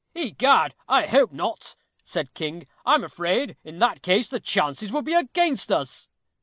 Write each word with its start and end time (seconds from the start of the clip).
"Egad! 0.15 0.73
I 0.89 1.05
hope 1.05 1.31
not," 1.31 1.75
said 2.03 2.33
King. 2.33 2.65
"I'm 2.87 3.03
afraid, 3.03 3.55
in 3.63 3.77
that 3.77 4.01
case, 4.01 4.27
the 4.27 4.39
chances 4.39 4.91
would 4.91 5.05
be 5.05 5.13
against 5.13 5.71
us." 5.71 6.07